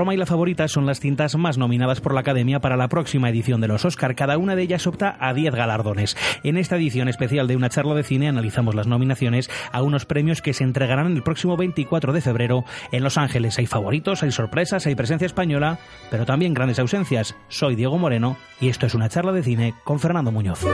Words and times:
Roma 0.00 0.14
y 0.14 0.16
la 0.16 0.24
favorita 0.24 0.66
son 0.66 0.86
las 0.86 0.98
cintas 0.98 1.36
más 1.36 1.58
nominadas 1.58 2.00
por 2.00 2.14
la 2.14 2.20
Academia 2.20 2.58
para 2.58 2.78
la 2.78 2.88
próxima 2.88 3.28
edición 3.28 3.60
de 3.60 3.68
los 3.68 3.84
Oscar. 3.84 4.14
Cada 4.14 4.38
una 4.38 4.56
de 4.56 4.62
ellas 4.62 4.86
opta 4.86 5.14
a 5.20 5.34
10 5.34 5.54
galardones. 5.54 6.16
En 6.42 6.56
esta 6.56 6.76
edición 6.76 7.06
especial 7.08 7.46
de 7.46 7.54
una 7.54 7.68
charla 7.68 7.92
de 7.92 8.02
cine 8.02 8.26
analizamos 8.26 8.74
las 8.74 8.86
nominaciones 8.86 9.50
a 9.72 9.82
unos 9.82 10.06
premios 10.06 10.40
que 10.40 10.54
se 10.54 10.64
entregarán 10.64 11.14
el 11.14 11.22
próximo 11.22 11.58
24 11.58 12.14
de 12.14 12.22
febrero 12.22 12.64
en 12.92 13.04
Los 13.04 13.18
Ángeles. 13.18 13.58
Hay 13.58 13.66
favoritos, 13.66 14.22
hay 14.22 14.30
sorpresas, 14.30 14.86
hay 14.86 14.94
presencia 14.94 15.26
española, 15.26 15.78
pero 16.10 16.24
también 16.24 16.54
grandes 16.54 16.78
ausencias. 16.78 17.36
Soy 17.48 17.76
Diego 17.76 17.98
Moreno 17.98 18.38
y 18.58 18.70
esto 18.70 18.86
es 18.86 18.94
una 18.94 19.10
charla 19.10 19.32
de 19.32 19.42
cine 19.42 19.74
con 19.84 20.00
Fernando 20.00 20.32
Muñoz. 20.32 20.64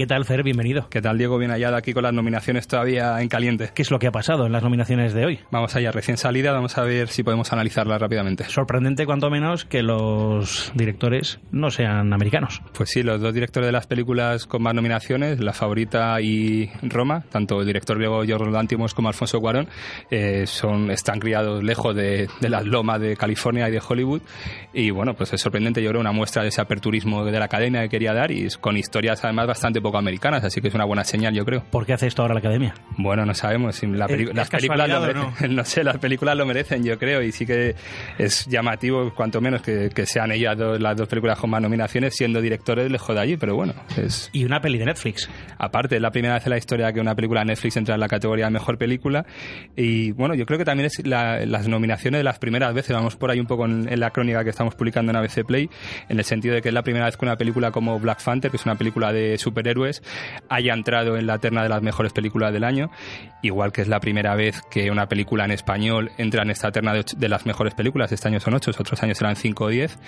¿Qué 0.00 0.06
tal, 0.06 0.24
Fer? 0.24 0.42
Bienvenido. 0.42 0.88
¿Qué 0.88 1.02
tal, 1.02 1.18
Diego? 1.18 1.36
Bien 1.36 1.50
hallado 1.50 1.76
aquí 1.76 1.92
con 1.92 2.02
las 2.02 2.14
nominaciones 2.14 2.66
todavía 2.66 3.20
en 3.20 3.28
caliente. 3.28 3.68
¿Qué 3.74 3.82
es 3.82 3.90
lo 3.90 3.98
que 3.98 4.06
ha 4.06 4.10
pasado 4.10 4.46
en 4.46 4.52
las 4.52 4.62
nominaciones 4.62 5.12
de 5.12 5.26
hoy? 5.26 5.40
Vamos 5.50 5.76
allá, 5.76 5.92
recién 5.92 6.16
salida, 6.16 6.52
vamos 6.52 6.78
a 6.78 6.84
ver 6.84 7.08
si 7.08 7.22
podemos 7.22 7.52
analizarlas 7.52 8.00
rápidamente. 8.00 8.44
Sorprendente, 8.44 9.04
cuanto 9.04 9.28
menos, 9.28 9.66
que 9.66 9.82
los 9.82 10.72
directores 10.74 11.38
no 11.52 11.70
sean 11.70 12.14
americanos. 12.14 12.62
Pues 12.72 12.88
sí, 12.88 13.02
los 13.02 13.20
dos 13.20 13.34
directores 13.34 13.66
de 13.66 13.72
las 13.72 13.86
películas 13.86 14.46
con 14.46 14.62
más 14.62 14.74
nominaciones, 14.74 15.38
La 15.38 15.52
Favorita 15.52 16.18
y 16.22 16.70
Roma, 16.80 17.22
tanto 17.28 17.60
el 17.60 17.66
director 17.66 17.98
griego 17.98 18.24
Yorgos 18.24 18.50
Lantimos 18.50 18.94
como 18.94 19.08
Alfonso 19.08 19.38
Cuarón, 19.38 19.68
eh, 20.10 20.46
son, 20.46 20.90
están 20.90 21.20
criados 21.20 21.62
lejos 21.62 21.94
de, 21.94 22.26
de 22.40 22.48
las 22.48 22.64
lomas 22.64 23.02
de 23.02 23.18
California 23.18 23.68
y 23.68 23.72
de 23.72 23.82
Hollywood. 23.86 24.22
Y 24.72 24.92
bueno, 24.92 25.12
pues 25.12 25.34
es 25.34 25.42
sorprendente, 25.42 25.82
yo 25.82 25.90
creo, 25.90 26.00
una 26.00 26.12
muestra 26.12 26.40
de 26.42 26.48
ese 26.48 26.62
aperturismo 26.62 27.22
de 27.22 27.38
la 27.38 27.44
academia 27.44 27.82
que 27.82 27.90
quería 27.90 28.14
dar 28.14 28.30
y 28.30 28.48
con 28.62 28.78
historias 28.78 29.22
además 29.22 29.46
bastante 29.46 29.82
poco 29.82 29.89
americanas, 29.98 30.44
así 30.44 30.60
que 30.60 30.68
es 30.68 30.74
una 30.74 30.84
buena 30.84 31.04
señal, 31.04 31.34
yo 31.34 31.44
creo. 31.44 31.62
¿Por 31.70 31.86
qué 31.86 31.92
hace 31.92 32.06
esto 32.06 32.22
ahora 32.22 32.34
la 32.34 32.40
academia? 32.40 32.74
Bueno, 32.98 33.24
no 33.26 33.34
sabemos. 33.34 33.82
la 33.82 34.06
¿Es 34.06 34.34
las 34.34 34.48
películas 34.50 34.88
lo 34.88 35.00
merecen. 35.00 35.20
No? 35.56 35.64
sé, 35.64 35.84
las 35.84 35.98
películas 35.98 36.36
lo 36.36 36.46
merecen, 36.46 36.84
yo 36.84 36.98
creo, 36.98 37.22
y 37.22 37.32
sí 37.32 37.46
que 37.46 37.74
es 38.18 38.46
llamativo, 38.46 39.12
cuanto 39.14 39.40
menos, 39.40 39.62
que, 39.62 39.90
que 39.94 40.06
sean 40.06 40.32
ellas 40.32 40.56
dos, 40.56 40.80
las 40.80 40.96
dos 40.96 41.08
películas 41.08 41.38
con 41.38 41.50
más 41.50 41.60
nominaciones, 41.62 42.14
siendo 42.16 42.40
directores 42.40 42.90
lejos 42.90 43.14
de 43.14 43.20
allí, 43.22 43.36
pero 43.36 43.54
bueno, 43.56 43.74
es. 43.96 44.30
Y 44.32 44.44
una 44.44 44.60
peli 44.60 44.78
de 44.78 44.86
Netflix. 44.86 45.28
Aparte, 45.58 45.96
es 45.96 46.02
la 46.02 46.10
primera 46.10 46.34
vez 46.34 46.46
en 46.46 46.50
la 46.50 46.58
historia 46.58 46.92
que 46.92 47.00
una 47.00 47.14
película 47.14 47.40
de 47.40 47.46
Netflix 47.46 47.76
entra 47.76 47.94
en 47.94 48.00
la 48.00 48.08
categoría 48.08 48.46
de 48.46 48.50
mejor 48.52 48.78
película. 48.78 49.24
Y 49.76 50.12
bueno, 50.12 50.34
yo 50.34 50.46
creo 50.46 50.58
que 50.58 50.64
también 50.64 50.86
es 50.86 51.06
la- 51.06 51.44
las 51.46 51.68
nominaciones 51.68 52.18
de 52.20 52.24
las 52.24 52.38
primeras 52.38 52.72
veces. 52.74 52.94
Vamos 52.94 53.16
por 53.16 53.30
ahí 53.30 53.40
un 53.40 53.46
poco 53.46 53.64
en, 53.66 53.90
en 53.92 54.00
la 54.00 54.10
crónica 54.10 54.44
que 54.44 54.50
estamos 54.50 54.74
publicando 54.74 55.10
en 55.10 55.16
ABC 55.16 55.44
Play, 55.46 55.68
en 56.08 56.18
el 56.18 56.24
sentido 56.24 56.54
de 56.54 56.62
que 56.62 56.68
es 56.68 56.74
la 56.74 56.82
primera 56.82 57.06
vez 57.06 57.16
que 57.16 57.24
una 57.24 57.36
película 57.36 57.70
como 57.70 57.98
Black 57.98 58.22
Panther, 58.22 58.50
que 58.50 58.56
es 58.56 58.64
una 58.64 58.74
película 58.76 59.12
de 59.12 59.38
superhéroes, 59.38 59.70
haya 60.48 60.72
entrado 60.74 61.16
en 61.16 61.26
la 61.26 61.38
terna 61.38 61.62
de 61.62 61.68
las 61.68 61.82
mejores 61.82 62.12
películas 62.12 62.52
del 62.52 62.64
año. 62.64 62.90
Igual 63.42 63.72
que 63.72 63.80
es 63.82 63.88
la 63.88 64.00
primera 64.00 64.34
vez 64.34 64.60
que 64.70 64.90
una 64.90 65.06
película 65.08 65.44
en 65.44 65.50
español 65.52 66.10
entra 66.18 66.42
en 66.42 66.50
esta 66.50 66.70
terna 66.72 66.92
de, 66.92 67.04
de 67.16 67.28
las 67.28 67.46
mejores 67.46 67.74
películas. 67.74 68.12
Este 68.12 68.28
año 68.28 68.38
son 68.40 68.54
ocho, 68.54 68.70
otros 68.78 69.02
años 69.02 69.16
serán 69.18 69.36
cinco 69.36 69.64
o 69.64 69.68
diez. 69.68 69.98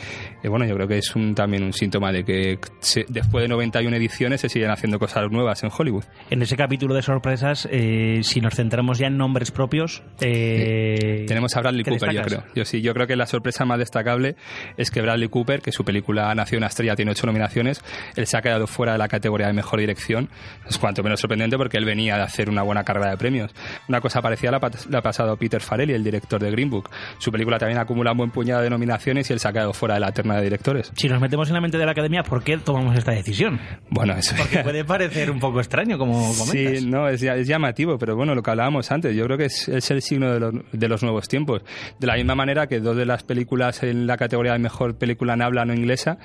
Bueno, 0.44 0.66
yo 0.66 0.74
creo 0.74 0.86
que 0.88 0.98
es 0.98 1.16
un, 1.16 1.34
también 1.34 1.62
un 1.64 1.72
síntoma 1.72 2.12
de 2.12 2.24
que 2.24 2.58
se- 2.80 3.06
después 3.08 3.42
de 3.42 3.48
91 3.48 3.96
ediciones 3.96 4.40
se 4.42 4.48
siguen 4.48 4.70
haciendo 4.70 4.98
cosas 4.98 5.30
nuevas 5.30 5.62
en 5.62 5.70
Hollywood. 5.76 6.04
En 6.30 6.42
ese 6.42 6.56
capítulo 6.56 6.94
de 6.94 7.02
sorpresas, 7.02 7.66
eh, 7.70 8.20
si 8.22 8.40
nos 8.40 8.54
centramos 8.54 8.98
ya 8.98 9.06
en 9.06 9.16
nombres 9.16 9.50
propios, 9.50 10.02
eh, 10.20 11.24
Tenemos 11.28 11.56
a 11.56 11.60
Bradley 11.60 11.84
¿qué 11.84 11.90
Cooper, 11.92 12.10
yo 12.12 12.20
destacas? 12.22 12.44
creo. 12.44 12.54
Yo 12.54 12.64
sí, 12.64 12.82
yo 12.82 12.92
creo 12.94 13.06
que 13.06 13.16
la 13.16 13.26
sorpresa 13.26 13.64
más 13.64 13.78
destacable 13.78 14.36
es 14.76 14.90
que 14.90 15.00
Bradley 15.00 15.28
Cooper, 15.28 15.60
que 15.62 15.72
su 15.72 15.84
película 15.84 16.34
Nació 16.34 16.58
una 16.58 16.66
estrella 16.68 16.96
tiene 16.96 17.10
ocho 17.12 17.26
nominaciones, 17.26 17.82
él 18.16 18.26
se 18.26 18.36
ha 18.36 18.42
quedado 18.42 18.66
fuera 18.66 18.92
de 18.92 18.98
la 18.98 19.08
categoría 19.08 19.46
de 19.52 19.56
mejor 19.56 19.80
dirección. 19.80 20.28
Es 20.68 20.78
cuanto 20.78 21.02
menos 21.02 21.20
sorprendente 21.20 21.56
porque 21.56 21.76
él 21.76 21.84
venía 21.84 22.16
de 22.16 22.22
hacer 22.22 22.48
una 22.48 22.62
buena 22.62 22.84
carrera 22.84 23.10
de 23.10 23.16
premios. 23.16 23.52
Una 23.88 24.00
cosa 24.00 24.20
parecida 24.20 24.50
la, 24.50 24.60
la 24.90 24.98
ha 24.98 25.02
pasado 25.02 25.36
Peter 25.36 25.60
Farrelly, 25.60 25.94
el 25.94 26.04
director 26.04 26.40
de 26.40 26.50
Green 26.50 26.70
Book. 26.70 26.90
Su 27.18 27.30
película 27.30 27.58
también 27.58 27.78
acumula 27.78 28.12
un 28.12 28.18
buen 28.18 28.30
puñado 28.30 28.62
de 28.62 28.70
nominaciones 28.70 29.28
y 29.30 29.32
él 29.32 29.40
se 29.40 29.48
ha 29.48 29.52
quedado 29.52 29.72
fuera 29.72 29.94
de 29.94 30.00
la 30.00 30.12
terna 30.12 30.36
de 30.36 30.42
directores. 30.42 30.92
Si 30.96 31.08
nos 31.08 31.20
metemos 31.20 31.48
en 31.48 31.54
la 31.54 31.60
mente 31.60 31.78
de 31.78 31.84
la 31.86 31.92
academia, 31.92 32.22
¿por 32.22 32.42
qué 32.42 32.58
tomamos 32.58 32.96
esta 32.96 33.12
decisión? 33.12 33.60
Bueno, 33.90 34.14
eso 34.14 34.34
Porque 34.36 34.58
puede 34.60 34.84
parecer 34.84 35.30
un 35.30 35.38
poco 35.38 35.60
extraño, 35.60 35.98
como 35.98 36.34
comentas. 36.36 36.78
Sí, 36.80 36.86
no, 36.86 37.08
es, 37.08 37.22
es 37.22 37.46
llamativo, 37.46 37.98
pero 37.98 38.16
bueno, 38.16 38.34
lo 38.34 38.42
que 38.42 38.50
hablábamos 38.50 38.90
antes, 38.90 39.14
yo 39.14 39.24
creo 39.24 39.38
que 39.38 39.46
es, 39.46 39.68
es 39.68 39.90
el 39.90 40.02
signo 40.02 40.32
de 40.32 40.40
los, 40.40 40.54
de 40.72 40.88
los 40.88 41.02
nuevos 41.02 41.28
tiempos. 41.28 41.62
De 41.98 42.06
la 42.06 42.14
misma 42.14 42.34
manera 42.34 42.66
que 42.66 42.80
dos 42.80 42.96
de 42.96 43.06
las 43.06 43.22
películas 43.22 43.82
en 43.82 44.06
la 44.06 44.16
categoría 44.16 44.52
de 44.52 44.58
mejor 44.58 44.96
película 44.96 45.34
en 45.34 45.42
habla 45.42 45.64
no 45.64 45.74
inglesa, 45.74 46.18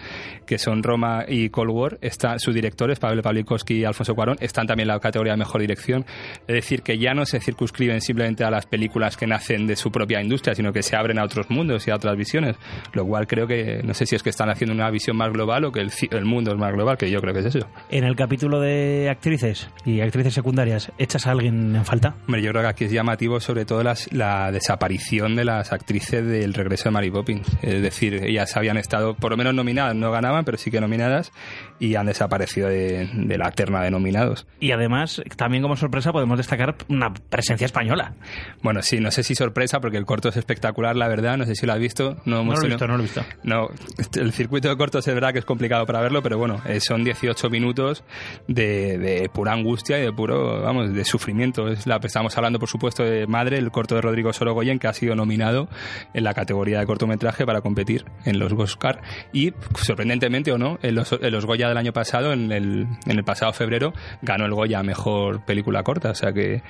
que 0.46 0.58
son 0.58 0.84
Roma 0.84 1.26
y 1.28 1.50
Cold 1.50 1.72
War, 1.72 1.98
está, 2.02 2.40
sus 2.40 2.54
directores, 2.54 3.00
Pablo 3.00 3.17
Pawlikowski 3.22 3.76
y 3.76 3.86
Alfonso 3.86 4.16
Cuarón, 4.16 4.38
están 4.40 4.68
también 4.68 4.90
en 4.90 4.96
la 4.96 5.00
categoría 5.00 5.34
de 5.34 5.38
mejor 5.38 5.62
dirección. 5.62 6.06
Es 6.48 6.56
decir, 6.56 6.82
que 6.82 6.98
ya 6.98 7.14
no 7.14 7.26
se 7.26 7.40
circunscriben 7.40 8.02
simplemente 8.02 8.44
a 8.44 8.52
las 8.52 8.66
películas 8.66 9.18
que 9.18 9.28
nacen 9.28 9.68
de 9.68 9.76
su 9.76 9.92
propia 9.92 10.22
industria, 10.22 10.56
sino 10.56 10.72
que 10.74 10.84
se 10.84 10.96
abren 10.96 11.20
a 11.20 11.24
otros 11.24 11.50
mundos 11.50 11.88
y 11.88 11.92
a 11.92 11.96
otras 11.96 12.16
visiones. 12.18 12.56
Lo 12.94 13.06
cual 13.06 13.28
creo 13.28 13.48
que, 13.48 13.82
no 13.84 13.94
sé 13.94 14.06
si 14.06 14.16
es 14.16 14.24
que 14.24 14.30
están 14.30 14.50
haciendo 14.50 14.74
una 14.74 14.90
visión 14.90 15.18
más 15.18 15.32
global 15.32 15.66
o 15.66 15.72
que 15.72 15.80
el, 15.82 15.92
el 16.12 16.26
mundo 16.26 16.52
es 16.52 16.58
más 16.58 16.74
global, 16.74 16.98
que 16.98 17.10
yo 17.10 17.22
creo 17.22 17.34
que 17.34 17.40
es 17.42 17.46
eso. 17.56 17.68
En 17.90 18.04
el 18.04 18.16
capítulo 18.16 18.60
de 18.60 19.10
actrices 19.10 19.70
y 19.86 20.02
actrices 20.02 20.34
secundarias, 20.34 20.92
¿echas 20.98 21.28
a 21.28 21.32
alguien 21.32 21.76
en 21.76 21.86
falta? 21.86 22.16
Hombre, 22.28 22.42
yo 22.42 22.52
creo 22.52 22.62
que 22.64 22.68
aquí 22.70 22.84
es 22.86 22.92
llamativo 22.92 23.40
sobre 23.40 23.66
todo 23.66 23.84
las- 23.84 24.12
la 24.14 24.52
desaparición 24.52 25.36
de 25.36 25.46
las 25.46 25.72
actrices 25.74 26.26
del 26.26 26.54
regreso 26.54 26.86
de 26.86 26.92
Mary 26.92 27.12
Poppins. 27.12 27.48
Es 27.62 27.82
decir, 27.82 28.16
ellas 28.24 28.56
habían 28.58 28.78
estado 28.78 29.16
por 29.16 29.32
lo 29.32 29.38
menos 29.38 29.54
nominadas, 29.54 29.96
no 29.96 30.12
ganaban, 30.12 30.46
pero 30.46 30.58
sí 30.58 30.70
que 30.72 30.80
nominadas, 30.82 31.32
y 31.80 31.96
han 31.96 32.06
desaparecido 32.08 32.70
de, 32.70 33.07
de 33.14 33.38
la 33.38 33.52
terna 33.52 33.82
de 33.82 33.92
nominados. 33.92 34.48
Y 34.60 34.72
además, 34.72 35.22
también 35.36 35.64
como 35.64 35.76
sorpresa, 35.76 36.12
podemos 36.12 36.38
destacar 36.38 36.76
una 36.90 37.14
presencia 37.14 37.66
española. 37.66 38.14
Bueno, 38.62 38.82
sí, 38.82 39.00
no 39.00 39.12
sé 39.12 39.24
si 39.24 39.36
sorpresa, 39.36 39.80
porque 39.80 39.98
el 39.98 40.06
corto 40.06 40.30
es 40.30 40.38
espectacular, 40.38 40.96
la 40.96 41.08
verdad, 41.08 41.38
no 41.38 41.46
sé 41.46 41.56
si 41.56 41.66
lo 41.66 41.74
has 41.74 41.80
visto. 41.80 42.18
No, 42.26 42.38
No 42.38 42.42
hemos 42.42 42.60
lo 42.60 42.66
he 42.66 42.70
visto, 42.70 42.88
no 42.88 42.94
lo 42.94 43.00
he 43.00 43.04
visto. 43.04 43.26
No, 43.44 43.70
este, 43.98 44.22
el 44.22 44.32
circuito 44.34 44.70
de 44.70 44.78
cortos 44.78 45.08
es 45.08 45.14
verdad 45.14 45.34
que 45.34 45.40
es 45.40 45.46
complicado 45.46 45.86
para 45.86 46.02
verlo, 46.02 46.22
pero 46.22 46.38
bueno, 46.38 46.62
eh, 46.66 46.80
son 46.80 47.04
18 47.04 47.50
minutos 47.50 48.04
de, 48.48 48.98
de 48.98 49.30
pura 49.30 49.54
angustia 49.54 49.98
y 50.00 50.02
de 50.02 50.12
puro, 50.12 50.62
vamos, 50.62 50.94
de 50.94 51.06
sufrimiento. 51.06 51.68
Es 51.68 51.88
la, 51.88 52.00
estamos 52.04 52.36
hablando, 52.38 52.60
por 52.60 52.70
supuesto, 52.70 53.04
de 53.04 53.28
Madre, 53.28 53.58
el 53.58 53.72
corto 53.72 53.96
de 53.96 54.02
Rodrigo 54.02 54.34
Sorogoyen, 54.34 54.80
que 54.80 54.88
ha 54.88 54.94
sido 54.94 55.16
nominado 55.16 55.68
en 56.14 56.24
la 56.24 56.34
categoría 56.34 56.80
de 56.80 56.86
cortometraje 56.86 57.46
para 57.46 57.62
competir 57.62 58.06
en 58.26 58.40
los 58.40 58.52
Oscar. 58.54 59.02
Y, 59.34 59.54
sorprendentemente 59.82 60.52
o 60.52 60.58
no, 60.58 60.80
en 60.82 60.96
los, 60.96 61.12
en 61.12 61.32
los 61.32 61.46
Goya 61.46 61.68
del 61.68 61.78
año 61.78 61.94
pasado, 61.94 62.34
en 62.34 62.52
el, 62.52 62.88
en 63.06 63.18
el 63.18 63.24
pasado 63.24 63.54
febrero, 63.54 63.94
ganó 64.22 64.46
el 64.46 64.54
Goya 64.54 64.80
a 64.80 64.84
Mejor 64.84 65.46
Película 65.46 65.84
Corta. 65.84 66.12
O 66.12 66.16
sea 66.16 66.34
que, 66.34 66.62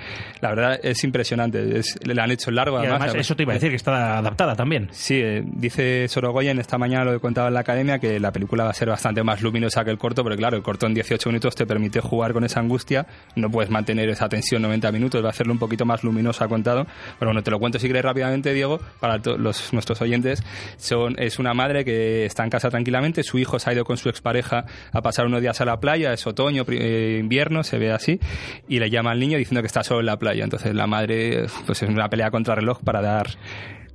la 0.42 0.50
verdad, 0.50 0.80
es 0.84 1.04
impresionante. 1.04 1.80
Es, 1.80 1.98
le 2.04 2.22
han 2.22 2.32
hecho 2.32 2.52
largo, 2.52 2.82
Y 2.82 2.86
además, 2.86 3.16
eso 3.16 3.36
te 3.36 3.44
iba 3.44 3.54
a 3.54 3.56
decir, 3.56 3.70
que 3.70 3.76
está 3.76 4.18
adaptada 4.18 4.56
también. 4.56 4.90
Sí, 4.92 5.20
eh, 5.22 5.44
dice 5.46 6.08
Sorogoyen 6.08 6.60
esta 6.60 6.78
mañana 6.78 7.06
lo 7.06 7.14
que 7.14 7.20
contaba 7.20 7.48
en 7.48 7.54
la 7.54 7.62
academia 7.62 8.00
que 8.00 8.20
la 8.20 8.32
película 8.32 8.64
va 8.64 8.72
a 8.72 8.74
ser 8.74 8.90
bastante 8.90 9.24
más 9.24 9.42
luminosa 9.42 9.84
que 9.84 9.92
el 9.92 9.98
corto, 9.98 10.24
pero 10.24 10.36
claro, 10.36 10.58
el 10.58 10.64
corto 10.64 10.86
en 10.86 10.94
18 10.94 11.30
minutos 11.30 11.56
te 11.56 11.66
permite 11.66 12.00
jugar 12.02 12.34
con 12.34 12.44
esa 12.44 12.60
angustia, 12.60 13.06
no 13.36 13.50
puedes 13.50 13.70
mantener 13.70 14.10
esa 14.10 14.30
tensión 14.30 14.62
90 14.62 14.92
minutos, 14.92 15.24
va 15.24 15.28
a 15.28 15.32
hacerlo 15.32 15.54
un 15.54 15.60
poquito 15.60 15.86
más 15.86 16.04
luminosa 16.04 16.48
contado. 16.48 16.86
Pero 17.20 17.30
bueno, 17.30 17.44
te 17.44 17.52
lo 17.52 17.60
cuento 17.60 17.80
si 17.80 17.88
quieres 17.88 18.04
rápidamente, 18.04 18.54
Diego, 18.54 18.80
para 19.00 19.18
los, 19.18 19.74
nuestros 19.74 20.02
oyentes. 20.02 20.44
Son, 20.78 21.16
es 21.20 21.40
una 21.40 21.54
madre 21.54 21.86
que 21.86 22.26
está 22.26 22.44
en 22.44 22.50
casa 22.50 22.70
tranquilamente, 22.70 23.24
su 23.24 23.38
hijo 23.40 23.60
se 23.60 23.70
ha 23.70 23.74
ido 23.74 23.86
con 23.86 23.98
su 23.98 24.10
expareja 24.10 24.66
a 24.92 25.02
pasar 25.02 25.26
unos 25.26 25.42
días 25.42 25.60
a 25.62 25.66
la 25.66 25.80
playa, 25.80 26.14
es 26.18 26.28
otoño, 26.28 26.66
eh, 26.70 27.18
invierno, 27.20 27.64
se 27.64 27.78
ve 27.78 27.92
así, 27.92 28.20
y 28.68 28.80
le 28.80 28.90
llama 28.90 29.12
al 29.12 29.20
niño 29.20 29.38
diciendo 29.38 29.62
que 29.62 29.68
está 29.68 29.84
solo 29.84 30.02
en 30.02 30.08
la 30.08 30.18
playa. 30.18 30.44
Entonces 30.44 30.74
la 30.76 30.88
madre, 30.88 31.46
pues 31.66 31.82
es 31.82 31.90
una 31.90 32.10
pelea 32.10 32.30
contra 32.30 32.56
reloj 32.56 32.80
para 32.84 33.02
dar 33.02 33.28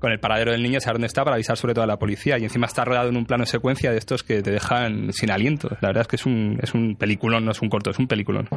con 0.02 0.10
el 0.10 0.18
paradero 0.18 0.50
del 0.50 0.64
niño, 0.64 0.80
saber 0.80 0.96
dónde 0.96 1.06
está 1.06 1.22
para 1.22 1.36
avisar 1.36 1.56
sobre 1.56 1.74
todo 1.74 1.84
a 1.84 1.86
la 1.86 1.96
policía. 1.96 2.36
Y 2.36 2.42
encima 2.42 2.66
está 2.66 2.84
rodado 2.84 3.08
en 3.08 3.16
un 3.16 3.24
plano 3.24 3.46
secuencia 3.46 3.92
de 3.92 3.98
estos 3.98 4.24
que 4.24 4.42
te 4.42 4.50
dejan 4.50 5.12
sin 5.12 5.30
aliento. 5.30 5.68
La 5.80 5.88
verdad 5.88 6.02
es 6.02 6.08
que 6.08 6.16
es 6.16 6.26
un, 6.26 6.58
es 6.60 6.74
un 6.74 6.96
peliculón, 6.96 7.44
no 7.44 7.52
es 7.52 7.62
un 7.62 7.68
corto, 7.68 7.90
es 7.90 7.98
un 8.00 8.08
peliculón. 8.08 8.48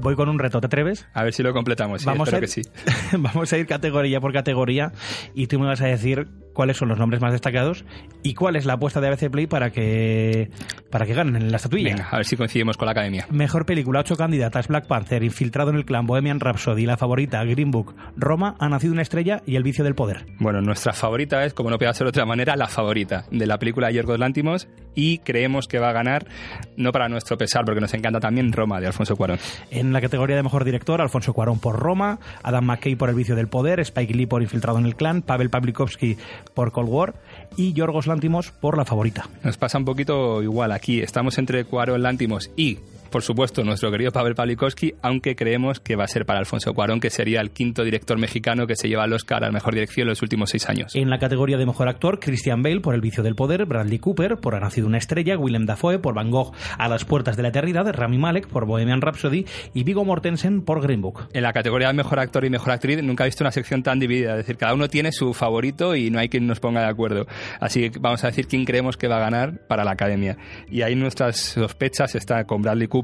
Voy 0.00 0.16
con 0.16 0.28
un 0.28 0.38
reto, 0.38 0.60
¿te 0.60 0.66
atreves? 0.66 1.06
A 1.14 1.22
ver 1.24 1.32
si 1.34 1.42
lo 1.42 1.52
completamos. 1.52 2.02
Sí, 2.02 2.06
Vamos 2.06 2.32
a 2.32 2.38
que 2.40 2.46
ir- 2.46 2.48
sí. 2.48 2.62
Vamos 3.18 3.52
a 3.52 3.58
ir 3.58 3.66
categoría 3.66 4.20
por 4.20 4.32
categoría 4.32 4.92
y 5.34 5.46
tú 5.46 5.58
me 5.58 5.66
vas 5.66 5.80
a 5.80 5.86
decir 5.86 6.28
cuáles 6.52 6.76
son 6.76 6.88
los 6.88 6.98
nombres 6.98 7.22
más 7.22 7.32
destacados 7.32 7.84
y 8.22 8.34
cuál 8.34 8.56
es 8.56 8.66
la 8.66 8.74
apuesta 8.74 9.00
de 9.00 9.06
ABC 9.08 9.30
Play 9.30 9.46
para 9.46 9.70
que 9.70 10.50
para 10.90 11.06
que 11.06 11.14
ganen 11.14 11.36
en 11.36 11.50
la 11.50 11.56
estatuilla. 11.56 11.90
Venga, 11.94 12.08
a 12.10 12.16
ver 12.16 12.26
si 12.26 12.36
coincidimos 12.36 12.76
con 12.76 12.86
la 12.86 12.92
academia. 12.92 13.26
Mejor 13.30 13.64
película, 13.66 14.00
ocho 14.00 14.16
candidatas, 14.16 14.66
Black 14.68 14.86
Panther, 14.86 15.22
Infiltrado 15.22 15.70
en 15.70 15.76
el 15.76 15.84
clan, 15.84 16.06
Bohemian 16.06 16.40
Rhapsody, 16.40 16.86
La 16.86 16.96
Favorita, 16.96 17.42
Green 17.44 17.70
Book, 17.70 17.94
Roma, 18.16 18.56
Ha 18.58 18.68
nacido 18.68 18.92
una 18.92 19.02
estrella 19.02 19.42
y 19.46 19.56
El 19.56 19.62
vicio 19.62 19.84
del 19.84 19.94
poder. 19.94 20.26
Bueno, 20.40 20.60
nuestra 20.60 20.92
favorita 20.92 21.44
es, 21.44 21.54
como 21.54 21.70
no 21.70 21.78
puede 21.78 21.94
ser 21.94 22.06
de 22.06 22.08
otra 22.10 22.26
manera, 22.26 22.56
la 22.56 22.66
favorita 22.66 23.24
de 23.30 23.46
la 23.46 23.58
película 23.58 23.86
de 23.88 23.94
Yorgos 23.94 24.18
Lántimos 24.18 24.68
y 24.94 25.18
creemos 25.18 25.68
que 25.68 25.78
va 25.78 25.90
a 25.90 25.92
ganar, 25.92 26.26
no 26.76 26.92
para 26.92 27.08
nuestro 27.08 27.38
pesar, 27.38 27.64
porque 27.64 27.80
nos 27.80 27.94
encanta 27.94 28.20
también 28.20 28.52
Roma 28.52 28.80
de 28.80 28.86
Alfonso 28.86 29.16
Cuarón. 29.16 29.38
En 29.70 29.92
la 29.92 30.00
categoría 30.00 30.36
de 30.36 30.42
mejor 30.42 30.64
director, 30.64 31.00
Alfonso 31.00 31.32
Cuarón 31.32 31.58
por 31.58 31.78
Roma, 31.78 32.18
Adam 32.42 32.64
McKay 32.64 32.94
por 32.96 33.08
El 33.08 33.14
vicio 33.14 33.36
del 33.36 33.48
poder, 33.48 33.80
Spike 33.80 34.14
Lee 34.14 34.26
por 34.26 34.42
Infiltrado 34.42 34.78
en 34.78 34.86
el 34.86 34.96
clan, 34.96 35.22
Pavel 35.22 35.50
Pavlikovsky 35.50 36.16
por 36.54 36.72
Cold 36.72 36.88
War 36.88 37.14
y 37.56 37.72
Yorgos 37.72 38.06
Lántimos 38.06 38.50
por 38.50 38.76
La 38.76 38.84
Favorita. 38.84 39.28
Nos 39.42 39.56
pasa 39.56 39.78
un 39.78 39.84
poquito 39.84 40.42
igual 40.42 40.72
aquí, 40.72 41.00
estamos 41.00 41.38
entre 41.38 41.64
Cuarón, 41.64 42.02
Lántimos 42.02 42.50
y 42.56 42.78
por 43.10 43.22
supuesto, 43.22 43.64
nuestro 43.64 43.90
querido 43.90 44.12
Pavel 44.12 44.34
Pawlikowski, 44.34 44.94
aunque 45.02 45.34
creemos 45.34 45.80
que 45.80 45.96
va 45.96 46.04
a 46.04 46.08
ser 46.08 46.24
para 46.24 46.38
Alfonso 46.38 46.72
Cuarón, 46.74 47.00
que 47.00 47.10
sería 47.10 47.40
el 47.40 47.50
quinto 47.50 47.82
director 47.82 48.18
mexicano 48.18 48.66
que 48.66 48.76
se 48.76 48.88
lleva 48.88 49.04
el 49.04 49.12
Oscar 49.12 49.42
a 49.42 49.46
la 49.46 49.52
mejor 49.52 49.74
dirección 49.74 50.04
en 50.06 50.10
los 50.10 50.22
últimos 50.22 50.50
seis 50.50 50.68
años. 50.68 50.94
En 50.94 51.10
la 51.10 51.18
categoría 51.18 51.58
de 51.58 51.66
mejor 51.66 51.88
actor, 51.88 52.20
Christian 52.20 52.62
Bale 52.62 52.80
por 52.80 52.94
El 52.94 53.00
vicio 53.00 53.22
del 53.22 53.34
poder, 53.34 53.66
Bradley 53.66 53.98
Cooper 53.98 54.36
por 54.36 54.54
Ha 54.54 54.60
nacido 54.60 54.86
una 54.86 54.98
estrella, 54.98 55.36
Willem 55.36 55.66
Dafoe 55.66 55.98
por 55.98 56.14
Van 56.14 56.30
Gogh 56.30 56.52
a 56.78 56.88
las 56.88 57.04
puertas 57.04 57.36
de 57.36 57.42
la 57.42 57.48
eternidad, 57.48 57.92
Rami 57.92 58.18
Malek 58.18 58.46
por 58.46 58.66
Bohemian 58.66 59.00
Rhapsody 59.00 59.44
y 59.74 59.82
Vigo 59.82 60.04
Mortensen 60.04 60.62
por 60.62 60.80
Green 60.80 61.02
Book. 61.02 61.28
En 61.32 61.42
la 61.42 61.52
categoría 61.52 61.88
de 61.88 61.94
mejor 61.94 62.20
actor 62.20 62.44
y 62.44 62.50
mejor 62.50 62.72
actriz 62.72 63.02
nunca 63.02 63.24
he 63.24 63.28
visto 63.28 63.42
una 63.42 63.52
sección 63.52 63.82
tan 63.82 63.98
dividida, 63.98 64.32
es 64.32 64.38
decir, 64.38 64.56
cada 64.56 64.74
uno 64.74 64.88
tiene 64.88 65.10
su 65.12 65.34
favorito 65.34 65.96
y 65.96 66.10
no 66.10 66.20
hay 66.20 66.28
quien 66.28 66.46
nos 66.46 66.60
ponga 66.60 66.82
de 66.82 66.88
acuerdo. 66.88 67.26
Así 67.58 67.90
que 67.90 67.98
vamos 67.98 68.22
a 68.24 68.28
decir 68.28 68.46
quién 68.46 68.64
creemos 68.64 68.96
que 68.96 69.08
va 69.08 69.16
a 69.16 69.20
ganar 69.20 69.66
para 69.66 69.84
la 69.84 69.92
academia. 69.92 70.36
Y 70.70 70.82
ahí 70.82 70.94
nuestras 70.94 71.38
sospechas 71.40 72.14
está 72.14 72.44
con 72.44 72.62
Bradley 72.62 72.86
Cooper 72.86 72.99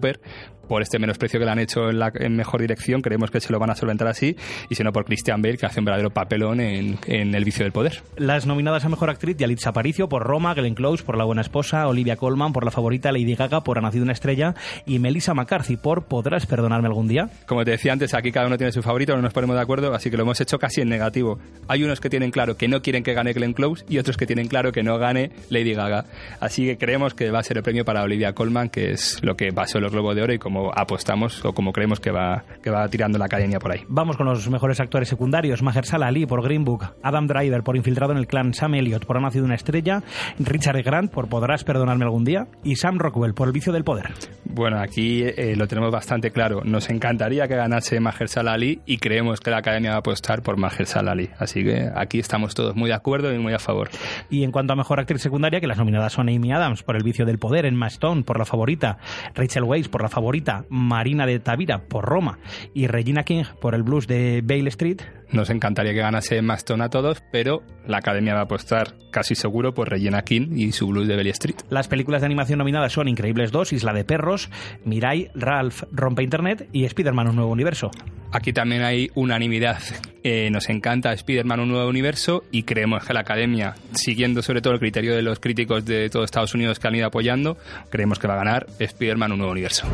por 0.67 0.83
este 0.83 0.99
menosprecio 0.99 1.39
que 1.39 1.47
le 1.47 1.53
han 1.53 1.59
hecho 1.59 1.89
en 1.91 1.99
la 1.99 2.13
mejor 2.31 2.61
dirección, 2.61 3.03
creemos 3.03 3.31
que 3.31 3.41
se 3.41 3.53
lo 3.53 3.59
van 3.59 3.71
a 3.71 3.75
solventar 3.75 4.09
así, 4.09 4.37
y 4.69 4.75
si 4.75 4.83
no 4.83 4.93
por 4.93 5.05
Christian 5.05 5.43
Bale, 5.43 5.57
que 5.57 5.67
hace 5.67 5.81
un 5.81 5.87
verdadero 5.87 6.11
papelón 6.11 6.61
en, 6.61 6.97
El 7.07 7.45
vicio 7.45 7.65
del 7.65 7.73
poder. 7.73 8.03
Las 8.17 8.47
nominadas 8.47 8.85
a 8.85 8.89
mejor 8.89 9.11
actriz, 9.11 9.37
Yalitza 9.37 9.71
Aparicio 9.71 10.09
por 10.09 10.23
Roma, 10.23 10.55
Glenn 10.55 10.75
Close 10.75 11.05
por 11.05 11.17
La 11.17 11.25
buena 11.25 11.43
esposa, 11.43 11.87
Olivia 11.87 12.17
Colman 12.17 12.53
por 12.53 12.65
La 12.65 12.71
favorita, 12.71 13.13
Lady 13.13 13.35
Gaga 13.35 13.63
por 13.63 13.79
Ha 13.79 13.81
nacido 13.81 14.05
una 14.05 14.13
estrella 14.13 14.55
y 14.87 14.99
Melissa 14.99 15.35
McCarthy 15.35 15.77
por 15.77 16.05
Podrás 16.05 16.47
perdonarme 16.47 16.89
algún 16.89 17.09
día. 17.09 17.31
Como 17.47 17.65
te 17.65 17.73
decía 17.73 17.93
antes, 17.93 18.15
aquí 18.15 18.33
cada 18.33 18.47
uno 18.47 18.57
tiene 18.57 18.73
su 18.73 18.83
favorito, 18.83 19.15
no 19.15 19.23
nos 19.23 19.33
ponemos 19.33 19.57
de 19.57 19.63
acuerdo, 19.63 19.95
así 19.95 20.11
que 20.11 20.17
lo 20.17 20.23
hemos 20.23 20.41
hecho 20.41 20.59
casi 20.59 20.81
en 20.81 20.89
negativo. 20.89 21.39
Hay 21.69 21.85
unos 21.85 22.01
que 22.01 22.11
tienen 22.11 22.31
claro 22.31 22.57
que 22.57 22.69
no 22.69 22.83
quieren 22.83 23.03
que 23.03 23.15
gane 23.15 23.33
Glenn 23.33 23.53
Close 23.53 23.85
y 23.89 23.99
otros 23.99 24.17
que 24.17 24.27
tienen 24.27 24.49
claro 24.49 24.73
que 24.73 24.83
no 24.83 24.99
gane 24.99 25.31
Lady 25.51 25.75
Gaga. 25.75 26.07
Así 26.41 26.67
que 26.67 26.79
creemos 26.79 27.15
que 27.15 27.31
va 27.31 27.41
a 27.41 27.43
ser 27.43 27.59
el 27.59 27.63
premio 27.63 27.85
para 27.85 28.03
Olivia 28.03 28.33
Colman, 28.33 28.69
que 28.69 28.91
es 28.91 29.23
lo 29.23 29.37
que 29.37 29.53
pasó 29.53 29.79
los 29.87 29.93
Globos 29.93 30.17
de 30.17 30.23
Oro 30.23 30.33
y 30.33 30.39
como 30.39 30.71
apostamos 30.75 31.45
o 31.45 31.53
como 31.53 31.73
creemos 31.73 32.01
que 32.01 32.11
va, 32.11 32.45
que 32.63 32.71
va 32.71 32.89
tirando 32.89 33.19
la 33.19 33.27
academia 33.27 33.59
por 33.59 33.73
ahí. 33.73 33.81
Vamos 33.89 34.17
con 34.17 34.27
los 34.27 34.49
mejores 34.51 34.81
actores 34.81 35.09
secundarios. 35.09 35.63
Mahershala 35.63 36.07
Ali 36.07 36.27
por 36.27 36.43
Green 36.43 36.65
Book, 36.65 36.85
Adam 37.03 37.27
Driver 37.27 37.63
por 37.63 37.77
Infiltrado 37.77 38.13
en 38.13 38.19
el 38.19 38.27
Clan, 38.27 38.53
Sam 38.53 38.75
Elliott 38.75 39.07
por 39.07 39.17
Ha 39.17 39.21
nacido 39.21 39.45
una 39.45 39.55
estrella, 39.55 40.03
Richard 40.39 40.83
Grant 40.83 41.13
por 41.13 41.29
Podrás 41.29 41.65
perdonarme 41.65 42.05
algún 42.05 42.25
día 42.25 42.47
y 42.65 42.77
Sam 42.77 42.99
Rockwell 42.99 43.35
por 43.35 43.49
El 43.49 43.53
vicio 43.53 43.73
del 43.73 43.85
poder. 43.85 44.13
Bueno, 44.45 44.81
aquí 44.81 45.23
eh, 45.23 45.55
lo 45.57 45.69
tenemos 45.69 45.91
bastante 45.91 46.31
claro. 46.31 46.63
Nos 46.65 46.91
encantaría 46.91 47.47
que 47.47 47.57
ganase 47.57 48.01
Mahershala 48.01 48.53
Ali 48.53 48.81
y 48.87 48.99
creemos 48.99 49.41
que 49.41 49.51
la 49.51 49.59
academia 49.59 49.91
va 49.91 49.97
a 49.97 50.01
apostar 50.01 50.43
por 50.43 50.57
Mahershala 50.57 51.13
Ali. 51.13 51.31
Así 51.39 51.63
que 51.63 51.91
aquí 51.95 52.19
estamos 52.19 52.55
todos 52.55 52.75
muy 52.75 52.89
de 52.89 52.95
acuerdo 52.95 53.33
y 53.33 53.39
muy 53.39 53.53
a 53.53 53.59
favor. 53.59 53.91
Y 54.31 54.45
en 54.45 54.53
cuanto 54.53 54.73
a 54.73 54.77
mejor 54.77 55.01
actriz 55.01 55.23
secundaria, 55.23 55.61
que 55.61 55.67
las 55.67 55.79
nominadas 55.79 56.13
son 56.13 56.29
Amy 56.29 56.53
Adams 56.53 56.83
por 56.83 56.97
El 56.97 57.03
vicio 57.03 57.27
del 57.27 57.39
poder, 57.39 57.67
Emma 57.67 57.87
Stone 57.89 58.23
por 58.23 58.39
La 58.39 58.45
favorita, 58.45 58.99
Rachel 59.35 59.65
Por 59.85 60.03
La 60.03 60.09
favorita, 60.09 60.65
Marina 60.71 61.27
de 61.27 61.39
Tavira 61.39 61.83
por 61.87 62.05
Roma 62.05 62.39
y 62.75 62.87
Regina 62.87 63.23
King 63.25 63.45
por 63.61 63.75
el 63.75 63.83
blues 63.83 64.07
de 64.07 64.43
Bale 64.43 64.69
Street. 64.69 65.03
Nos 65.33 65.51
encantaría 65.51 65.93
que 65.93 65.99
ganase 65.99 66.41
Maston 66.41 66.81
a 66.81 66.89
todos, 66.89 67.23
pero 67.33 67.63
la 67.87 67.99
academia 67.99 68.35
va 68.35 68.41
a 68.41 68.45
apostar 68.45 68.95
casi 69.11 69.35
seguro 69.35 69.75
por 69.75 69.91
Regina 69.91 70.23
King 70.23 70.57
y 70.57 70.73
su 70.73 70.87
blues 70.87 71.09
de 71.09 71.17
Bale 71.17 71.31
Street. 71.31 71.57
Las 71.69 71.89
películas 71.89 72.23
de 72.23 72.27
animación 72.27 72.59
nominadas 72.59 72.93
son 72.93 73.09
Increíbles 73.09 73.53
2, 73.53 73.75
Isla 73.75 73.93
de 73.93 74.05
Perros, 74.05 74.51
Mirai, 74.85 75.31
Ralph, 75.35 75.83
Rompe 75.93 76.23
Internet 76.23 76.69
y 76.73 76.85
Spider-Man 76.85 77.29
Un 77.29 77.37
Nuevo 77.37 77.53
Universo. 77.53 77.91
Aquí 78.37 78.53
también 78.53 78.83
hay 78.83 79.11
unanimidad. 79.15 79.79
Eh, 80.23 80.51
nos 80.51 80.69
encanta 80.69 81.11
Spider-Man 81.15 81.61
Un 81.61 81.71
Nuevo 81.71 81.89
Universo 81.89 82.45
y 82.51 82.65
creemos 82.65 83.03
que 83.03 83.15
la 83.15 83.21
academia, 83.21 83.77
siguiendo 83.93 84.43
sobre 84.43 84.61
todo 84.61 84.75
el 84.75 84.79
criterio 84.79 85.17
de 85.17 85.23
los 85.23 85.41
críticos 85.41 85.87
de 85.87 86.11
todo 86.11 86.23
Estados 86.23 86.55
Unidos 86.55 86.79
que 86.79 86.87
han 86.87 86.97
ido 86.97 87.07
apoyando, 87.07 87.57
creemos 87.89 88.19
que 88.19 88.29
va 88.29 88.35
a 88.35 88.45
ganar 88.45 88.67
Spider-Man 88.79 89.33
Un 89.33 89.39
Nuevo 89.39 89.53
Universo. 89.53 89.87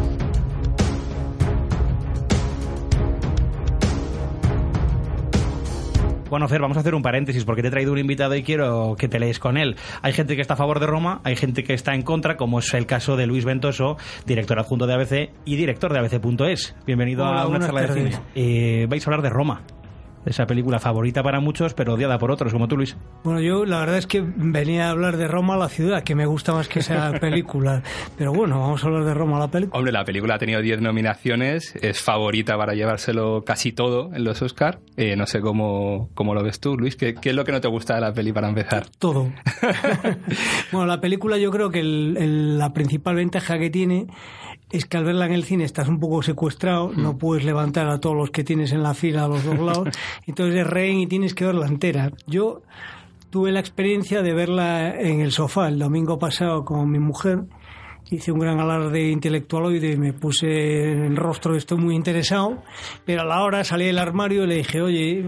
Vamos 6.33 6.77
a 6.79 6.81
hacer 6.81 6.95
un 6.95 7.03
paréntesis 7.03 7.45
porque 7.45 7.61
te 7.61 7.69
he 7.69 7.71
traído 7.71 7.93
un 7.93 7.99
invitado 7.99 8.35
y 8.35 8.43
quiero 8.43 8.97
que 8.99 9.07
te 9.07 9.21
lees 9.21 9.39
con 9.39 9.59
él. 9.59 9.77
Hay 10.01 10.15
gente 10.15 10.35
que 10.35 10.41
está 10.41 10.55
a 10.55 10.57
favor 10.57 10.81
de 10.81 10.87
Roma, 10.87 11.21
hay 11.25 11.37
gente 11.37 11.63
que 11.63 11.75
está 11.75 11.95
en 11.95 12.01
contra, 12.01 12.39
como 12.39 12.59
es 12.61 12.73
el 12.73 12.87
caso 12.87 13.17
de 13.17 13.27
Luis 13.27 13.45
Ventoso, 13.45 13.99
director 14.25 14.59
adjunto 14.59 14.87
de 14.87 14.95
ABC 14.95 15.31
y 15.45 15.57
director 15.57 15.93
de 15.93 15.99
ABC.es. 15.99 16.75
Bienvenido 16.87 17.27
a 17.27 17.47
una 17.47 17.61
charla 17.61 17.83
de 17.83 17.93
cine. 17.93 18.19
Eh, 18.35 18.87
vais 18.89 19.07
a 19.07 19.11
hablar 19.11 19.23
de 19.23 19.29
Roma 19.29 19.63
esa 20.25 20.47
película 20.47 20.79
favorita 20.79 21.23
para 21.23 21.41
muchos, 21.41 21.75
pero 21.75 21.95
odiada 21.95 22.19
por 22.19 22.31
otros, 22.31 22.53
como 22.53 22.69
tú, 22.69 22.77
Luis. 22.77 22.97
Bueno, 23.25 23.41
yo 23.41 23.65
la 23.65 23.81
verdad 23.81 23.99
es 23.99 24.07
que 24.07 24.23
venía 24.23 24.89
a 24.89 24.91
hablar 24.91 25.17
de 25.17 25.29
Roma, 25.29 25.57
la 25.57 25.69
ciudad, 25.69 26.03
que 26.03 26.15
me 26.15 26.27
gusta 26.27 26.53
más 26.53 26.69
que 26.69 26.81
esa 26.81 27.13
película. 27.21 27.83
Pero 28.17 28.33
bueno, 28.33 28.61
vamos 28.61 28.83
a 28.83 28.87
hablar 28.87 29.05
de 29.05 29.15
Roma, 29.15 29.39
la 29.39 29.49
película. 29.49 29.79
Hombre, 29.79 29.93
la 29.93 30.05
película 30.05 30.35
ha 30.37 30.39
tenido 30.39 30.61
10 30.61 30.81
nominaciones, 30.81 31.75
es 31.77 32.01
favorita 32.01 32.57
para 32.57 32.75
llevárselo 32.75 33.43
casi 33.45 33.73
todo 33.73 34.15
en 34.15 34.25
los 34.25 34.43
Oscar. 34.43 34.81
Eh, 34.97 35.17
no 35.17 35.27
sé 35.27 35.41
cómo, 35.41 36.11
cómo, 36.15 36.35
lo 36.35 36.43
ves 36.43 36.61
tú, 36.61 36.77
Luis. 36.77 36.97
¿Qué, 36.97 37.15
¿Qué, 37.15 37.31
es 37.31 37.35
lo 37.35 37.45
que 37.45 37.53
no 37.53 37.61
te 37.61 37.69
gusta 37.69 37.95
de 37.95 38.01
la 38.01 38.13
peli 38.13 38.33
para 38.33 38.49
empezar? 38.49 38.87
Todo. 38.99 39.33
bueno, 40.73 40.87
la 40.87 41.01
película 41.01 41.39
yo 41.39 41.51
creo 41.51 41.71
que 41.71 41.83
la 41.83 42.73
principal 42.73 43.17
ventaja 43.17 43.59
que 43.59 43.71
tiene 43.71 44.07
es 44.73 44.87
que 44.87 44.97
al 44.97 45.05
verla 45.05 45.27
en 45.27 45.33
el 45.33 45.45
cine 45.45 45.65
estás 45.65 45.89
un 45.89 46.01
poco 46.01 46.23
secuestrado, 46.23 46.93
no 46.95 47.13
mm. 47.13 47.19
puedes 47.19 47.45
levantar 47.45 47.89
a 47.89 48.01
todos 48.01 48.17
los 48.17 48.31
que 48.31 48.43
tienes 48.43 48.73
en 48.73 48.83
la 48.83 48.95
fila 48.95 49.25
a 49.25 49.29
los 49.29 49.45
dos 49.45 49.59
lados, 49.61 49.89
entonces 50.27 50.61
es 50.61 50.67
rehén 50.67 50.99
y 50.99 51.07
tienes 51.07 51.35
que 51.35 51.45
verla 51.45 51.67
entera. 51.67 52.13
Yo 52.27 52.63
tuve 53.31 53.53
la 53.53 53.61
experiencia 53.61 54.23
de 54.23 54.35
verla 54.35 54.99
en 54.99 55.21
el 55.21 55.33
sofá 55.33 55.69
el 55.69 55.79
domingo 55.79 56.19
pasado 56.19 56.65
con 56.65 56.91
mi 56.91 56.99
mujer 56.99 57.45
hice 58.17 58.33
un 58.33 58.39
gran 58.39 58.61
alarde 58.61 59.11
intelectual 59.11 59.75
y 59.75 59.97
me 59.97 60.13
puse 60.13 60.93
en 60.93 61.17
rostro, 61.17 61.57
estoy 61.57 61.79
muy 61.79 61.95
interesado, 61.95 62.63
pero 63.05 63.23
a 63.23 63.25
la 63.25 63.43
hora 63.43 63.65
salí 63.65 63.87
del 63.87 63.99
armario 63.99 64.45
y 64.45 64.47
le 64.47 64.55
dije, 64.57 64.81
oye, 64.81 65.25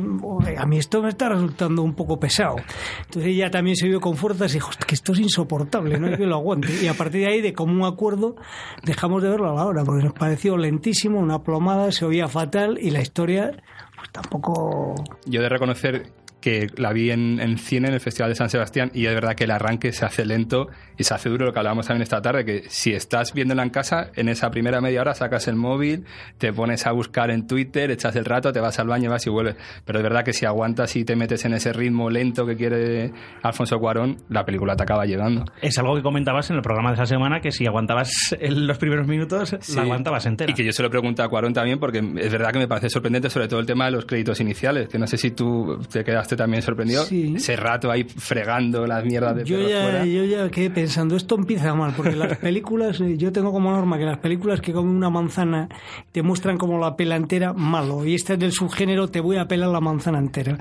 a 0.57 0.67
mí 0.67 0.79
esto 0.79 1.03
me 1.03 1.09
está 1.09 1.29
resultando 1.29 1.83
un 1.83 1.95
poco 1.95 2.19
pesado. 2.19 2.57
Entonces 3.05 3.33
ella 3.33 3.51
también 3.51 3.77
se 3.77 3.89
vio 3.89 4.01
con 4.01 4.17
fuerzas 4.17 4.53
y 4.53 4.55
dijo, 4.55 4.71
que 4.87 4.95
esto 4.95 5.13
es 5.13 5.21
insoportable, 5.21 5.99
no 5.99 6.09
hay 6.09 6.17
que 6.17 6.27
lo 6.27 6.37
aguante. 6.37 6.69
Y 6.83 6.89
a 6.89 6.95
partir 6.95 7.23
de 7.23 7.29
ahí, 7.29 7.41
de 7.41 7.53
común 7.53 7.85
acuerdo, 7.85 8.37
dejamos 8.85 9.23
de 9.23 9.31
verlo 9.31 9.51
a 9.51 9.55
la 9.55 9.65
hora, 9.65 9.85
porque 9.85 10.05
nos 10.05 10.15
pareció 10.15 10.57
lentísimo, 10.57 11.19
una 11.19 11.43
plomada, 11.43 11.93
se 11.93 12.05
oía 12.05 12.29
fatal 12.29 12.79
y 12.81 12.91
la 12.91 13.01
historia 13.01 13.53
pues 13.97 14.11
tampoco... 14.11 14.95
Yo 15.27 15.41
de 15.41 15.49
reconocer 15.49 16.13
que 16.45 16.67
la 16.77 16.93
vi 16.93 17.11
en, 17.11 17.41
en, 17.41 17.57
cine 17.57 17.89
en 17.89 17.95
el 17.95 18.01
Festival 18.01 18.29
de 18.29 18.35
San 18.35 18.51
Sebastián 18.51 18.91
y 18.93 19.07
es 19.07 19.15
verdad 19.15 19.35
que 19.35 19.45
el 19.45 19.51
arranque 19.51 19.93
se 19.93 20.05
hace 20.05 20.27
lento 20.27 20.69
y 20.99 21.05
se 21.05 21.15
hace 21.15 21.31
duro, 21.31 21.47
lo 21.47 21.55
que 21.55 21.59
hablábamos 21.59 21.87
también 21.87 22.03
esta 22.03 22.21
tarde, 22.21 22.45
que 22.45 22.65
si 22.69 22.93
estás 22.93 23.33
viéndola 23.33 23.63
en 23.63 23.71
casa, 23.71 24.11
en 24.15 24.29
esa 24.29 24.51
primera 24.51 24.83
media 24.83 25.01
hora 25.01 25.15
sacas 25.15 25.49
el 25.49 25.57
móvil, 25.57 26.05
te 26.37 26.53
pones 26.53 26.87
a 26.87 26.93
buscar 26.93 27.31
en 27.31 27.47
Twitter, 27.47 27.91
echas 27.91 28.15
el 28.17 28.27
rato, 28.27 28.53
te 28.53 28.61
vas 28.61 28.79
al 28.79 28.89
baño, 28.89 29.09
vas 29.09 29.27
y 29.27 29.31
vuelves. 29.31 29.57
Pero 29.87 30.01
es 30.01 30.03
verdad 30.03 30.23
que 30.23 30.35
si 30.35 30.45
aguantas 30.45 30.95
y 30.97 31.07
te 31.07 31.17
metes 31.17 31.47
en 31.47 31.55
ese 31.55 31.73
ritmo 31.73 32.11
lento 32.11 32.45
que 32.45 32.57
quiere 32.57 33.11
Alfonso 33.43 33.79
Cuarón, 33.79 34.19
la 34.29 34.45
película 34.45 34.77
te 34.77 34.83
acaba 34.83 35.07
llegando. 35.07 35.47
Es 35.63 35.79
algo 35.79 35.97
que 35.97 36.03
comentabas 36.03 36.51
en 36.51 36.57
el 36.57 36.63
programa 36.63 36.91
de 36.91 36.97
esa 36.97 37.07
semana, 37.07 37.41
que 37.41 37.53
si 37.53 37.67
aguantabas 37.67 38.37
en 38.39 38.67
los 38.67 38.77
primeros 38.77 39.07
minutos, 39.07 39.57
la 39.75 39.81
aguantabas 39.81 40.27
entera. 40.27 40.51
Y 40.51 40.55
que 40.55 40.63
yo 40.63 40.73
se 40.73 40.83
lo 40.83 40.91
pregunto 40.91 41.23
a 41.23 41.29
Cuarón 41.31 41.55
también, 41.55 41.79
porque 41.79 42.01
es 42.19 42.31
verdad 42.31 42.53
que 42.53 42.59
me 42.59 42.69
parece 42.69 42.91
sorprendente, 42.91 43.31
sobre 43.31 43.49
todo 43.49 43.61
el 43.61 43.67
tema 43.67 43.87
de 43.87 43.93
los 43.93 44.05
créditos 44.05 44.41
iniciales, 44.41 44.91
que 44.91 44.99
no 44.99 45.07
sé 45.07 45.17
si 45.17 45.31
tú 45.31 45.81
te 45.91 46.05
quedaste 46.05 46.34
también 46.37 46.63
sorprendido. 46.63 47.05
Ese 47.11 47.57
rato 47.57 47.91
ahí 47.91 48.05
fregando 48.05 48.87
las 48.87 49.05
mierdas 49.05 49.37
de 49.37 49.45
yo 49.45 49.61
ya, 49.61 50.05
Yo 50.05 50.25
ya 50.25 50.51
quedé 50.51 50.71
pensando, 50.71 51.17
esto 51.17 51.35
empieza 51.37 51.75
mal, 51.75 51.93
porque 51.97 52.17
las 52.17 52.39
películas, 52.39 53.01
eh, 53.01 53.17
yo 53.17 53.33
tengo 53.33 53.53
como 53.53 53.71
norma 53.71 53.99
que 53.99 54.05
las 54.05 54.19
películas 54.19 54.61
que 54.61 54.73
comen 54.73 54.97
una 54.97 55.11
manzana 55.11 55.69
te 56.13 56.23
muestran 56.23 56.59
como 56.59 56.79
la 56.79 56.97
pela 56.97 57.17
entera, 57.17 57.53
malo. 57.53 58.05
Y 58.05 58.15
este 58.15 58.35
es 58.35 58.39
del 58.39 58.53
subgénero, 58.53 59.09
te 59.09 59.21
voy 59.21 59.37
a 59.37 59.47
pelar 59.47 59.71
la 59.71 59.81
manzana 59.81 60.19
entera. 60.19 60.59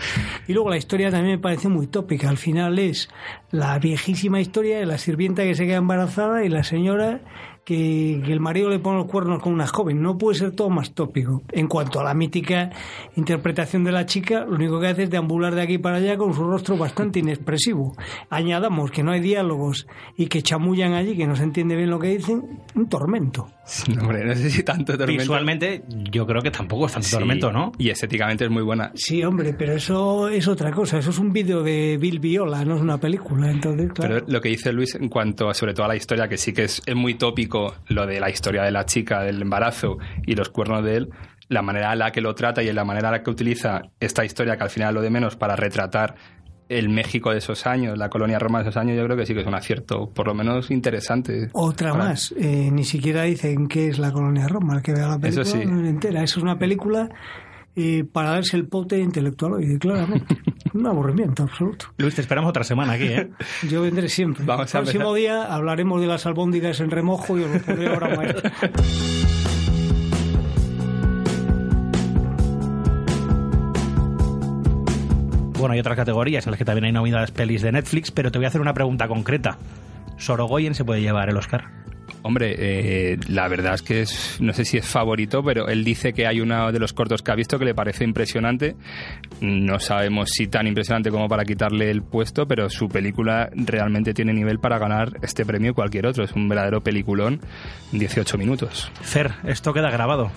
Y 0.47 0.53
luego 0.53 0.69
la 0.69 0.77
historia 0.77 1.11
también 1.11 1.35
me 1.35 1.41
parece 1.41 1.69
muy 1.69 1.87
tópica. 1.87 2.29
Al 2.29 2.37
final 2.37 2.79
es 2.79 3.09
la 3.51 3.77
viejísima 3.79 4.41
historia 4.41 4.79
de 4.79 4.85
la 4.85 4.97
sirvienta 4.97 5.43
que 5.43 5.55
se 5.55 5.65
queda 5.65 5.77
embarazada 5.77 6.43
y 6.43 6.49
la 6.49 6.63
señora 6.63 7.21
que, 7.65 8.13
el 8.15 8.39
marido 8.39 8.69
le 8.69 8.79
pone 8.79 8.97
los 8.97 9.07
cuernos 9.07 9.41
con 9.41 9.53
una 9.53 9.67
joven. 9.67 10.01
No 10.01 10.17
puede 10.17 10.37
ser 10.37 10.51
todo 10.51 10.69
más 10.69 10.93
tópico. 10.93 11.41
En 11.51 11.67
cuanto 11.67 11.99
a 11.99 12.03
la 12.03 12.13
mítica 12.13 12.71
interpretación 13.15 13.83
de 13.83 13.91
la 13.91 14.05
chica, 14.05 14.45
lo 14.45 14.55
único 14.55 14.79
que 14.79 14.87
hace 14.87 15.03
es 15.03 15.09
deambular 15.09 15.55
de 15.55 15.61
aquí 15.61 15.77
para 15.77 15.97
allá 15.97 16.17
con 16.17 16.33
su 16.33 16.43
rostro 16.43 16.77
bastante 16.77 17.19
inexpresivo. 17.19 17.95
Añadamos 18.29 18.91
que 18.91 19.03
no 19.03 19.11
hay 19.11 19.21
diálogos 19.21 19.87
y 20.17 20.27
que 20.27 20.41
chamullan 20.41 20.93
allí, 20.93 21.15
que 21.15 21.27
no 21.27 21.35
se 21.35 21.43
entiende 21.43 21.75
bien 21.75 21.89
lo 21.89 21.99
que 21.99 22.09
dicen, 22.09 22.61
un 22.75 22.89
tormento. 22.89 23.47
hombre, 24.01 24.25
no 24.25 24.35
sé 24.35 24.49
si 24.49 24.63
tanto 24.63 24.97
tormento. 24.97 25.21
Visualmente, 25.21 25.83
yo 26.11 26.25
creo 26.27 26.41
que 26.41 26.51
tampoco 26.51 26.87
es 26.87 26.93
tanto 26.93 27.09
tormento, 27.11 27.51
¿no? 27.51 27.71
Y 27.77 27.89
estéticamente 27.89 28.45
es 28.45 28.51
muy 28.51 28.63
buena. 28.63 28.91
Sí, 28.95 29.23
hombre, 29.23 29.53
pero 29.53 29.73
eso 29.73 30.27
es 30.27 30.47
otra 30.47 30.71
cosa. 30.71 30.99
Eso 30.99 31.11
es 31.11 31.19
un 31.19 31.31
vídeo 31.31 31.63
de 31.63 31.97
Bill 31.97 32.19
Viola, 32.19 32.65
no 32.65 32.75
es 32.75 32.81
una 32.81 32.97
película. 32.97 33.49
Entonces, 33.49 33.91
claro. 33.93 34.15
Pero 34.15 34.25
lo 34.27 34.41
que 34.41 34.49
dice 34.49 34.73
Luis 34.73 34.95
en 34.95 35.07
cuanto, 35.07 35.53
sobre 35.53 35.73
todo 35.73 35.85
a 35.85 35.89
la 35.89 35.95
historia, 35.95 36.27
que 36.27 36.37
sí 36.37 36.51
que 36.51 36.65
es, 36.65 36.81
es 36.85 36.95
muy 36.95 37.15
tópico 37.15 37.52
lo 37.87 38.05
de 38.05 38.19
la 38.19 38.29
historia 38.29 38.63
de 38.63 38.71
la 38.71 38.85
chica, 38.85 39.21
del 39.21 39.41
embarazo 39.41 39.97
y 40.25 40.35
los 40.35 40.49
cuernos 40.49 40.83
de 40.83 40.97
él, 40.97 41.09
la 41.49 41.61
manera 41.61 41.93
en 41.93 41.99
la 41.99 42.11
que 42.11 42.21
lo 42.21 42.35
trata 42.35 42.63
y 42.63 42.69
en 42.69 42.75
la 42.75 42.85
manera 42.85 43.09
en 43.09 43.13
la 43.13 43.23
que 43.23 43.29
utiliza 43.29 43.83
esta 43.99 44.25
historia, 44.25 44.57
que 44.57 44.63
al 44.63 44.69
final 44.69 44.93
lo 44.95 45.01
de 45.01 45.09
menos, 45.09 45.35
para 45.35 45.55
retratar 45.55 46.15
el 46.69 46.89
México 46.89 47.31
de 47.31 47.37
esos 47.37 47.67
años, 47.67 47.97
la 47.97 48.09
colonia 48.09 48.39
Roma 48.39 48.59
de 48.59 48.69
esos 48.69 48.77
años, 48.77 48.97
yo 48.97 49.03
creo 49.05 49.17
que 49.17 49.25
sí 49.25 49.33
que 49.33 49.41
es 49.41 49.47
un 49.47 49.53
acierto, 49.53 50.09
por 50.09 50.27
lo 50.27 50.33
menos 50.33 50.71
interesante. 50.71 51.49
Otra 51.53 51.93
más, 51.93 52.33
eh, 52.37 52.69
ni 52.71 52.83
siquiera 52.83 53.23
dicen 53.23 53.67
qué 53.67 53.89
es 53.89 53.99
la 53.99 54.11
colonia 54.11 54.47
Roma, 54.47 54.77
el 54.77 54.81
que 54.81 54.93
vea 54.93 55.07
la 55.07 55.19
película 55.19 55.43
Eso 55.43 55.57
sí. 55.57 55.61
entera. 55.61 56.23
Eso 56.23 56.39
es 56.39 56.43
una 56.43 56.57
película 56.57 57.09
eh, 57.75 58.05
para 58.11 58.31
darse 58.31 58.57
el 58.57 58.67
pote 58.67 58.99
intelectual 58.99 59.53
hoy, 59.53 59.77
claramente. 59.79 60.37
un 60.73 60.87
aburrimiento 60.87 61.43
absoluto. 61.43 61.87
Luis, 61.97 62.15
te 62.15 62.21
esperamos 62.21 62.49
otra 62.49 62.63
semana 62.63 62.93
aquí, 62.93 63.05
¿eh? 63.05 63.29
Yo 63.69 63.81
vendré 63.81 64.09
siempre. 64.09 64.45
Vamos 64.45 64.73
el 64.73 64.81
próximo 64.81 65.13
día 65.13 65.43
hablaremos 65.43 66.01
de 66.01 66.07
las 66.07 66.25
albóndigas 66.25 66.79
en 66.79 66.91
remojo 66.91 67.37
y 67.37 67.43
os 67.43 67.51
lo 67.51 67.59
pondré 67.61 67.87
ahora. 67.87 68.33
Bueno, 75.57 75.75
hay 75.75 75.79
otras 75.79 75.95
categorías 75.95 76.45
en 76.45 76.51
las 76.51 76.57
que 76.57 76.65
también 76.65 76.85
hay 76.85 76.91
nominadas 76.91 77.31
pelis 77.31 77.61
de 77.61 77.71
Netflix, 77.71 78.11
pero 78.11 78.31
te 78.31 78.37
voy 78.37 78.45
a 78.45 78.47
hacer 78.49 78.59
una 78.59 78.73
pregunta 78.73 79.07
concreta. 79.07 79.57
¿Sorogoyen 80.17 80.75
se 80.75 80.83
puede 80.83 81.01
llevar 81.01 81.29
el 81.29 81.37
Oscar? 81.37 81.82
Hombre, 82.23 82.55
eh, 82.57 83.17
la 83.27 83.49
verdad 83.49 83.75
es 83.75 83.81
que 83.81 84.01
es, 84.01 84.37
no 84.39 84.53
sé 84.53 84.63
si 84.63 84.77
es 84.77 84.85
favorito, 84.85 85.43
pero 85.43 85.67
él 85.67 85.83
dice 85.83 86.13
que 86.13 86.25
hay 86.25 86.39
uno 86.39 86.71
de 86.71 86.79
los 86.79 86.93
cortos 86.93 87.21
que 87.21 87.31
ha 87.31 87.35
visto 87.35 87.59
que 87.59 87.65
le 87.65 87.75
parece 87.75 88.05
impresionante. 88.05 88.75
No 89.41 89.79
sabemos 89.79 90.29
si 90.29 90.47
tan 90.47 90.65
impresionante 90.65 91.11
como 91.11 91.27
para 91.27 91.43
quitarle 91.43 91.91
el 91.91 92.01
puesto, 92.01 92.47
pero 92.47 92.69
su 92.69 92.87
película 92.87 93.49
realmente 93.53 94.13
tiene 94.13 94.33
nivel 94.33 94.59
para 94.59 94.79
ganar 94.79 95.17
este 95.21 95.45
premio 95.45 95.71
y 95.71 95.73
cualquier 95.73 96.07
otro. 96.07 96.23
Es 96.23 96.31
un 96.31 96.47
verdadero 96.47 96.81
peliculón, 96.81 97.41
18 97.91 98.37
minutos. 98.37 98.89
Fer, 99.01 99.33
esto 99.43 99.73
queda 99.73 99.91
grabado. 99.91 100.31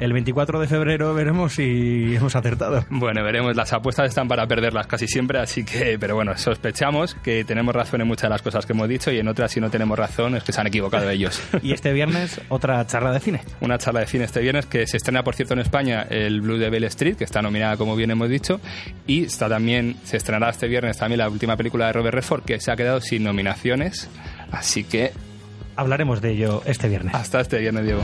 El 0.00 0.14
24 0.14 0.60
de 0.60 0.66
febrero 0.66 1.12
veremos 1.12 1.52
si 1.52 2.16
hemos 2.16 2.34
acertado. 2.34 2.86
Bueno, 2.88 3.22
veremos. 3.22 3.54
Las 3.54 3.74
apuestas 3.74 4.08
están 4.08 4.28
para 4.28 4.46
perderlas 4.46 4.86
casi 4.86 5.06
siempre, 5.06 5.38
así 5.38 5.62
que, 5.62 5.98
pero 5.98 6.14
bueno, 6.14 6.36
sospechamos 6.38 7.14
que 7.16 7.44
tenemos 7.44 7.74
razón 7.74 8.00
en 8.00 8.08
muchas 8.08 8.22
de 8.22 8.28
las 8.30 8.40
cosas 8.40 8.64
que 8.64 8.72
hemos 8.72 8.88
dicho 8.88 9.12
y 9.12 9.18
en 9.18 9.28
otras, 9.28 9.52
si 9.52 9.60
no 9.60 9.68
tenemos 9.68 9.98
razón, 9.98 10.36
es 10.36 10.42
que 10.42 10.52
se 10.52 10.60
han 10.60 10.68
equivocado 10.68 11.09
ellos. 11.12 11.40
y 11.62 11.72
este 11.72 11.92
viernes, 11.92 12.40
otra 12.48 12.86
charla 12.86 13.12
de 13.12 13.20
cine. 13.20 13.40
Una 13.60 13.78
charla 13.78 14.00
de 14.00 14.06
cine 14.06 14.24
este 14.24 14.40
viernes 14.40 14.66
que 14.66 14.86
se 14.86 14.96
estrena, 14.96 15.22
por 15.22 15.34
cierto, 15.34 15.54
en 15.54 15.60
España, 15.60 16.06
el 16.08 16.40
Blue 16.40 16.58
Devil 16.58 16.84
Street, 16.84 17.16
que 17.16 17.24
está 17.24 17.42
nominada, 17.42 17.76
como 17.76 17.96
bien 17.96 18.10
hemos 18.10 18.28
dicho, 18.28 18.60
y 19.06 19.24
está 19.24 19.48
también, 19.48 19.96
se 20.04 20.16
estrenará 20.16 20.50
este 20.50 20.68
viernes 20.68 20.98
también 20.98 21.18
la 21.18 21.28
última 21.28 21.56
película 21.56 21.86
de 21.86 21.92
Robert 21.92 22.14
Redford, 22.14 22.44
que 22.44 22.60
se 22.60 22.70
ha 22.70 22.76
quedado 22.76 23.00
sin 23.00 23.24
nominaciones, 23.24 24.08
así 24.50 24.84
que. 24.84 25.12
Hablaremos 25.76 26.20
de 26.20 26.32
ello 26.32 26.62
este 26.66 26.88
viernes. 26.88 27.14
Hasta 27.14 27.40
este 27.40 27.58
viernes, 27.58 27.84
Diego. 27.84 28.02